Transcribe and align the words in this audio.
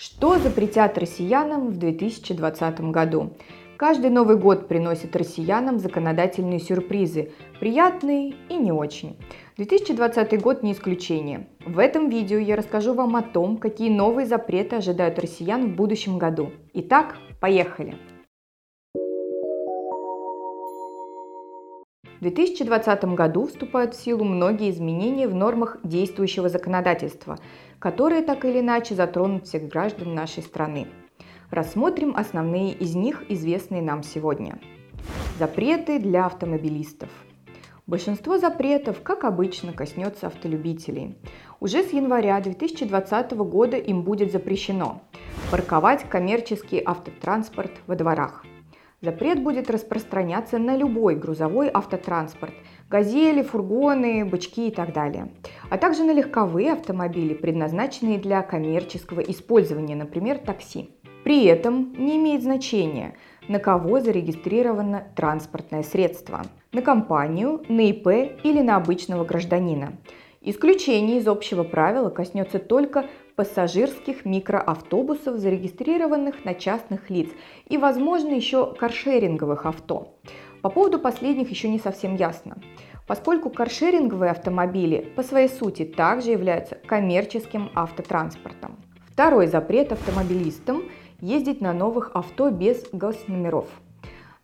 Что 0.00 0.38
запретят 0.38 0.96
россиянам 0.96 1.70
в 1.70 1.76
2020 1.76 2.80
году? 2.92 3.32
Каждый 3.76 4.10
Новый 4.10 4.36
год 4.36 4.68
приносит 4.68 5.16
россиянам 5.16 5.80
законодательные 5.80 6.60
сюрпризы, 6.60 7.32
приятные 7.58 8.34
и 8.48 8.54
не 8.54 8.70
очень. 8.70 9.16
2020 9.56 10.40
год 10.40 10.62
не 10.62 10.70
исключение. 10.70 11.48
В 11.66 11.80
этом 11.80 12.10
видео 12.10 12.38
я 12.38 12.54
расскажу 12.54 12.94
вам 12.94 13.16
о 13.16 13.22
том, 13.22 13.56
какие 13.56 13.90
новые 13.90 14.26
запреты 14.28 14.76
ожидают 14.76 15.18
россиян 15.18 15.72
в 15.72 15.74
будущем 15.74 16.16
году. 16.16 16.52
Итак, 16.74 17.16
поехали! 17.40 17.96
В 22.18 22.22
2020 22.22 23.04
году 23.14 23.46
вступают 23.46 23.94
в 23.94 24.02
силу 24.02 24.24
многие 24.24 24.70
изменения 24.70 25.28
в 25.28 25.36
нормах 25.36 25.76
действующего 25.84 26.48
законодательства, 26.48 27.38
которые 27.78 28.22
так 28.22 28.44
или 28.44 28.60
иначе 28.60 28.94
затронут 28.94 29.46
всех 29.46 29.68
граждан 29.68 30.14
нашей 30.14 30.42
страны. 30.42 30.88
Рассмотрим 31.50 32.14
основные 32.16 32.72
из 32.72 32.94
них, 32.94 33.24
известные 33.30 33.82
нам 33.82 34.02
сегодня. 34.02 34.58
Запреты 35.38 35.98
для 35.98 36.26
автомобилистов. 36.26 37.08
Большинство 37.86 38.36
запретов, 38.36 39.00
как 39.02 39.24
обычно, 39.24 39.72
коснется 39.72 40.26
автолюбителей. 40.26 41.16
Уже 41.58 41.82
с 41.82 41.92
января 41.92 42.38
2020 42.40 43.32
года 43.32 43.78
им 43.78 44.02
будет 44.02 44.30
запрещено 44.30 45.00
парковать 45.50 46.04
коммерческий 46.10 46.82
автотранспорт 46.84 47.72
во 47.86 47.96
дворах– 47.96 48.44
Запрет 49.00 49.44
будет 49.44 49.70
распространяться 49.70 50.58
на 50.58 50.76
любой 50.76 51.14
грузовой 51.14 51.70
автотранспорт– 51.72 52.52
газели, 52.90 53.42
фургоны, 53.42 54.24
бычки 54.24 54.66
и 54.66 54.70
так 54.72 54.92
далее, 54.92 55.30
а 55.70 55.78
также 55.78 56.02
на 56.02 56.12
легковые 56.12 56.72
автомобили, 56.72 57.32
предназначенные 57.32 58.18
для 58.18 58.42
коммерческого 58.42 59.20
использования, 59.20 59.94
например, 59.94 60.38
такси. 60.38 60.90
При 61.22 61.44
этом 61.44 61.92
не 61.96 62.16
имеет 62.16 62.42
значения, 62.42 63.14
на 63.46 63.60
кого 63.60 64.00
зарегистрировано 64.00 65.06
транспортное 65.14 65.84
средство– 65.84 66.42
на 66.72 66.82
компанию, 66.82 67.62
на 67.68 67.88
ИП 67.90 68.08
или 68.42 68.60
на 68.60 68.76
обычного 68.76 69.24
гражданина. 69.24 69.92
Исключение 70.40 71.18
из 71.18 71.26
общего 71.26 71.64
правила 71.64 72.10
коснется 72.10 72.60
только 72.60 73.06
пассажирских 73.34 74.24
микроавтобусов, 74.24 75.38
зарегистрированных 75.38 76.44
на 76.44 76.54
частных 76.54 77.10
лиц, 77.10 77.30
и, 77.68 77.76
возможно, 77.76 78.30
еще 78.30 78.72
каршеринговых 78.74 79.66
авто. 79.66 80.14
По 80.62 80.70
поводу 80.70 81.00
последних 81.00 81.50
еще 81.50 81.68
не 81.68 81.80
совсем 81.80 82.14
ясно, 82.14 82.58
поскольку 83.06 83.50
каршеринговые 83.50 84.30
автомобили 84.30 85.12
по 85.16 85.22
своей 85.22 85.48
сути 85.48 85.84
также 85.84 86.30
являются 86.30 86.76
коммерческим 86.76 87.70
автотранспортом. 87.74 88.76
Второй 89.12 89.48
запрет 89.48 89.90
автомобилистам– 89.90 90.84
ездить 91.20 91.60
на 91.60 91.72
новых 91.72 92.12
авто 92.14 92.50
без 92.50 92.88
госномеров– 92.92 93.66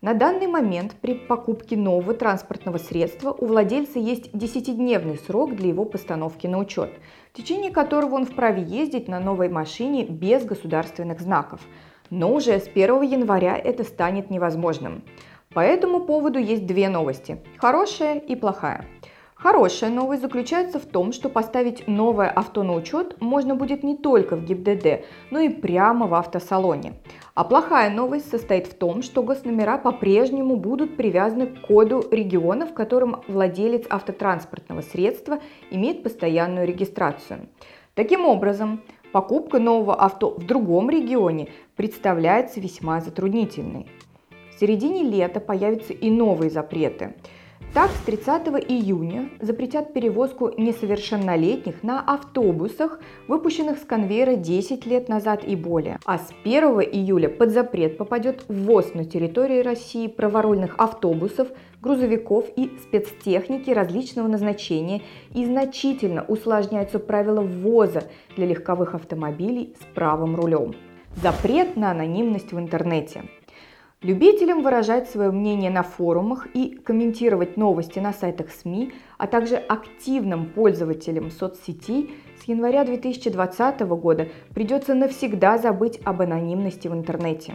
на 0.05 0.13
данный 0.13 0.45
момент 0.45 0.93
при 1.01 1.15
покупке 1.15 1.75
нового 1.75 2.13
транспортного 2.13 2.77
средства 2.77 3.31
у 3.31 3.47
владельца 3.47 3.97
есть 3.97 4.29
10-дневный 4.33 5.17
срок 5.17 5.55
для 5.55 5.69
его 5.69 5.83
постановки 5.83 6.45
на 6.45 6.59
учет, 6.59 6.91
в 7.33 7.37
течение 7.37 7.71
которого 7.71 8.13
он 8.13 8.27
вправе 8.27 8.61
ездить 8.61 9.07
на 9.07 9.19
новой 9.19 9.49
машине 9.49 10.05
без 10.05 10.45
государственных 10.45 11.21
знаков. 11.21 11.61
Но 12.11 12.31
уже 12.31 12.59
с 12.59 12.67
1 12.67 13.01
января 13.01 13.57
это 13.57 13.83
станет 13.83 14.29
невозможным. 14.29 15.01
По 15.55 15.61
этому 15.61 16.01
поводу 16.01 16.37
есть 16.37 16.67
две 16.67 16.87
новости– 16.87 17.39
хорошая 17.57 18.19
и 18.19 18.35
плохая. 18.35 18.85
Хорошая 19.45 19.91
новость 19.91 20.23
заключается 20.23 20.79
в 20.79 20.87
том, 20.87 21.13
что 21.13 21.29
поставить 21.29 21.87
новое 21.87 22.31
авто 22.31 22.63
на 22.63 22.73
учет 22.73 23.21
можно 23.21 23.53
будет 23.53 23.83
не 23.83 23.95
только 23.95 24.35
в 24.35 24.43
ГИБДД, 24.43 25.05
но 25.29 25.37
и 25.37 25.49
прямо 25.49 26.07
в 26.07 26.15
автосалоне. 26.15 26.93
А 27.35 27.43
плохая 27.43 27.91
новость 27.91 28.31
состоит 28.31 28.65
в 28.65 28.73
том, 28.73 29.03
что 29.03 29.21
госномера 29.21 29.77
по-прежнему 29.77 30.55
будут 30.55 30.97
привязаны 30.97 31.45
к 31.45 31.61
коду 31.67 32.03
региона, 32.09 32.65
в 32.65 32.73
котором 32.73 33.21
владелец 33.27 33.85
автотранспортного 33.87 34.81
средства 34.81 35.37
имеет 35.69 36.01
постоянную 36.01 36.65
регистрацию. 36.65 37.47
Таким 37.93 38.25
образом, 38.25 38.81
покупка 39.11 39.59
нового 39.59 39.93
авто 39.93 40.31
в 40.31 40.43
другом 40.43 40.89
регионе 40.89 41.49
представляется 41.75 42.59
весьма 42.59 42.99
затруднительной. 42.99 43.85
В 44.55 44.59
середине 44.59 45.03
лета 45.03 45.39
появятся 45.39 45.93
и 45.93 46.09
новые 46.09 46.49
запреты– 46.49 47.13
так, 47.75 47.91
с 47.91 48.05
30 48.05 48.47
июня 48.69 49.31
запретят 49.41 49.91
перевозку 49.91 50.49
несовершеннолетних 50.57 51.83
на 51.83 51.99
автобусах, 51.99 53.01
выпущенных 53.27 53.79
с 53.79 53.81
конвейера 53.81 54.37
10 54.37 54.85
лет 54.85 55.09
назад 55.09 55.43
и 55.43 55.57
более. 55.57 55.99
А 56.05 56.17
с 56.17 56.29
1 56.45 56.63
июля 56.63 57.27
под 57.27 57.51
запрет 57.51 57.97
попадет 57.97 58.45
ввоз 58.47 58.93
на 58.93 59.03
территории 59.03 59.59
России 59.59 60.07
праворульных 60.07 60.75
автобусов, 60.77 61.49
грузовиков 61.81 62.45
и 62.55 62.71
спецтехники 62.81 63.71
различного 63.71 64.29
назначения 64.29 65.01
и 65.33 65.43
значительно 65.43 66.23
усложняются 66.23 66.99
правила 66.99 67.41
ввоза 67.41 68.03
для 68.37 68.45
легковых 68.45 68.95
автомобилей 68.95 69.75
с 69.81 69.93
правым 69.93 70.37
рулем. 70.37 70.75
Запрет 71.21 71.75
на 71.75 71.91
анонимность 71.91 72.53
в 72.53 72.57
интернете. 72.57 73.25
Любителям 74.05 74.61
выражать 74.61 75.09
свое 75.09 75.31
мнение 75.31 75.71
на 75.71 75.81
форумах 75.81 76.45
и 76.53 76.75
комментировать 76.75 77.57
новости 77.57 77.97
на 77.97 78.13
сайтах 78.13 78.51
СМИ, 78.51 78.93
а 79.17 79.25
также 79.25 79.55
активным 79.55 80.45
пользователям 80.45 81.31
соцсетей 81.31 82.13
с 82.39 82.47
января 82.47 82.85
2020 82.85 83.79
года 83.81 84.27
придется 84.53 84.93
навсегда 84.93 85.57
забыть 85.57 85.99
об 86.03 86.21
анонимности 86.21 86.87
в 86.87 86.93
интернете. 86.93 87.53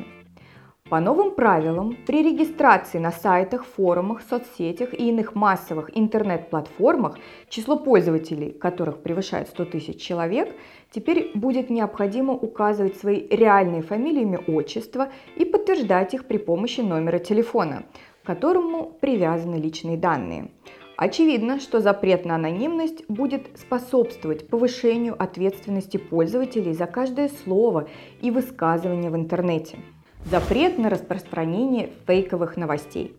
По 0.90 0.98
новым 0.98 1.30
правилам, 1.36 1.96
при 2.04 2.20
регистрации 2.20 2.98
на 2.98 3.12
сайтах, 3.12 3.64
форумах, 3.64 4.22
соцсетях 4.28 4.92
и 4.92 5.08
иных 5.08 5.36
массовых 5.36 5.96
интернет-платформах 5.96 7.16
число 7.48 7.76
пользователей, 7.76 8.50
которых 8.50 9.00
превышает 9.00 9.46
100 9.46 9.66
тысяч 9.66 10.02
человек, 10.02 10.52
теперь 10.90 11.30
будет 11.36 11.70
необходимо 11.70 12.32
указывать 12.32 12.96
свои 12.96 13.24
реальные 13.28 13.82
фамилии, 13.82 14.22
имя, 14.22 14.38
отчество 14.38 15.10
и 15.36 15.44
подтверждать 15.44 16.14
их 16.14 16.26
при 16.26 16.38
помощи 16.38 16.80
номера 16.80 17.20
телефона, 17.20 17.84
к 18.24 18.26
которому 18.26 18.90
привязаны 19.00 19.54
личные 19.54 19.96
данные. 19.96 20.50
Очевидно, 20.96 21.60
что 21.60 21.78
запрет 21.78 22.24
на 22.24 22.34
анонимность 22.34 23.04
будет 23.08 23.46
способствовать 23.56 24.48
повышению 24.48 25.14
ответственности 25.22 25.98
пользователей 25.98 26.74
за 26.74 26.86
каждое 26.86 27.30
слово 27.44 27.88
и 28.20 28.32
высказывание 28.32 29.12
в 29.12 29.14
интернете. 29.14 29.78
Запрет 30.26 30.78
на 30.78 30.90
распространение 30.90 31.88
фейковых 32.06 32.56
новостей. 32.56 33.16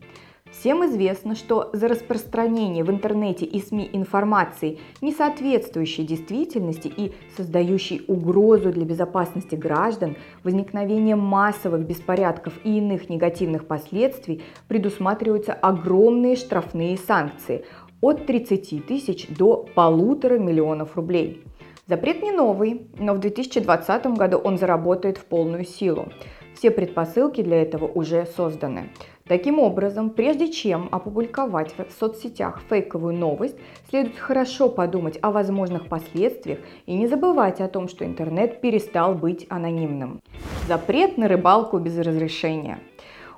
Всем 0.50 0.84
известно, 0.86 1.34
что 1.34 1.70
за 1.72 1.88
распространение 1.88 2.84
в 2.84 2.90
интернете 2.90 3.44
и 3.44 3.60
СМИ 3.60 3.90
информации, 3.92 4.78
не 5.00 5.12
соответствующей 5.12 6.04
действительности 6.04 6.92
и 6.94 7.12
создающей 7.36 8.04
угрозу 8.06 8.70
для 8.70 8.84
безопасности 8.84 9.56
граждан, 9.56 10.16
возникновение 10.44 11.16
массовых 11.16 11.80
беспорядков 11.86 12.54
и 12.64 12.78
иных 12.78 13.10
негативных 13.10 13.66
последствий 13.66 14.42
предусматриваются 14.68 15.54
огромные 15.54 16.36
штрафные 16.36 16.96
санкции 16.96 17.64
от 18.00 18.26
30 18.26 18.86
тысяч 18.86 19.26
до 19.28 19.66
полутора 19.74 20.38
миллионов 20.38 20.96
рублей. 20.96 21.42
Запрет 21.88 22.22
не 22.22 22.30
новый, 22.30 22.86
но 22.98 23.14
в 23.14 23.18
2020 23.18 24.06
году 24.16 24.38
он 24.38 24.56
заработает 24.56 25.18
в 25.18 25.24
полную 25.24 25.64
силу. 25.64 26.08
Все 26.54 26.70
предпосылки 26.70 27.42
для 27.42 27.62
этого 27.62 27.86
уже 27.86 28.26
созданы. 28.36 28.90
Таким 29.26 29.58
образом, 29.58 30.10
прежде 30.10 30.50
чем 30.50 30.88
опубликовать 30.90 31.72
в 31.76 31.98
соцсетях 31.98 32.60
фейковую 32.68 33.14
новость, 33.14 33.56
следует 33.88 34.18
хорошо 34.18 34.68
подумать 34.68 35.18
о 35.22 35.30
возможных 35.30 35.88
последствиях 35.88 36.58
и 36.86 36.94
не 36.94 37.06
забывать 37.06 37.60
о 37.60 37.68
том, 37.68 37.88
что 37.88 38.04
интернет 38.04 38.60
перестал 38.60 39.14
быть 39.14 39.46
анонимным. 39.48 40.20
Запрет 40.66 41.18
на 41.18 41.28
рыбалку 41.28 41.78
без 41.78 41.96
разрешения. 41.98 42.80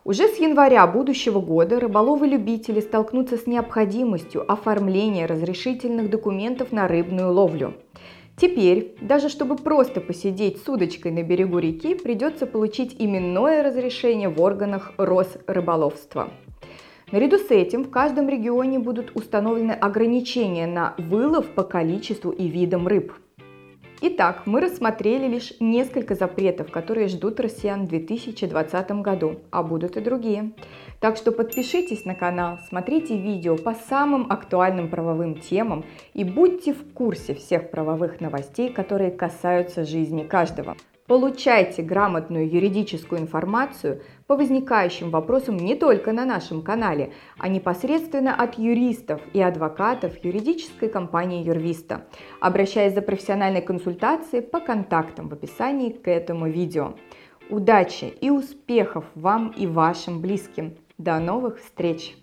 Уже 0.05 0.29
с 0.29 0.39
января 0.39 0.87
будущего 0.87 1.41
года 1.41 1.81
рыболовы-любители 1.81 2.81
столкнутся 2.81 3.39
с 3.39 3.47
необходимостью 3.47 4.51
оформления 4.51 5.25
разрешительных 5.25 6.11
документов 6.11 6.73
на 6.73 6.89
рыбную 6.89 7.33
ловлю. 7.33 7.75
Теперь, 8.37 8.97
даже 9.01 9.29
чтобы 9.29 9.57
просто 9.57 10.01
посидеть 10.01 10.63
с 10.63 10.69
удочкой 10.69 11.13
на 11.13 11.23
берегу 11.23 11.59
реки, 11.59 11.95
придется 11.95 12.47
получить 12.47 12.97
именное 12.99 13.63
разрешение 13.63 14.29
в 14.29 14.41
органах 14.41 14.93
Росрыболовства. 14.97 16.31
Наряду 17.13 17.39
с 17.39 17.51
этим 17.51 17.85
в 17.85 17.91
каждом 17.91 18.29
регионе 18.29 18.81
будут 18.81 19.13
установлены 19.15 19.73
ограничения 19.73 20.67
на 20.67 20.95
вылов 20.99 21.47
по 21.51 21.63
количеству 21.63 22.31
и 22.31 22.49
видам 22.49 22.89
рыб– 22.89 23.13
Итак, 24.07 24.43
мы 24.45 24.61
рассмотрели 24.61 25.27
лишь 25.27 25.55
несколько 25.61 26.15
запретов, 26.15 26.71
которые 26.71 27.09
ждут 27.09 27.41
россиян 27.41 27.87
в 27.87 27.89
2020 27.89 28.91
году, 29.01 29.37
а 29.51 29.63
будут 29.63 29.97
и 29.97 30.01
другие. 30.01 30.53
Так 31.01 31.17
что 31.17 31.33
подпишитесь 31.33 32.05
на 32.05 32.15
канал, 32.15 32.59
смотрите 32.69 33.17
видео 33.17 33.57
по 33.57 33.75
самым 33.75 34.31
актуальным 34.31 34.89
правовым 34.89 35.37
темам 35.41 35.85
и 36.15 36.25
будьте 36.25 36.73
в 36.73 36.93
курсе 36.93 37.35
всех 37.35 37.71
правовых 37.71 38.21
новостей, 38.21 38.73
которые 38.73 39.11
касаются 39.11 39.85
жизни 39.85 40.23
каждого. 40.23 40.77
Получайте 41.07 41.83
грамотную 41.83 42.51
юридическую 42.51 43.21
информацию 43.21 44.01
по 44.27 44.37
возникающим 44.37 45.11
вопросам 45.11 45.59
не 45.59 45.75
только 45.75 46.13
на 46.13 46.25
нашем 46.25 46.63
канале, 46.63 47.13
а 47.39 47.49
непосредственно 47.49 48.35
от 48.35 48.57
юристов 48.57 49.21
и 49.35 49.43
адвокатов 49.43 50.25
юридической 50.25 50.89
компании 50.89 51.45
Юрвиста. 51.45 52.07
Обращаясь 52.41 52.95
за 52.95 53.03
профессиональной 53.03 53.61
консультацией 53.61 54.43
по 54.43 54.61
контактам 54.61 55.29
в 55.29 55.35
описании 55.35 55.91
к 55.91 56.09
этому 56.09 56.49
видео. 56.49 56.95
Удачи 57.51 58.07
и 58.07 58.31
успехов 58.31 59.05
вам 59.15 59.49
и 59.49 59.67
вашим 59.67 60.23
близким! 60.23 60.75
До 60.99 61.19
новых 61.19 61.61
встреч! 61.61 62.17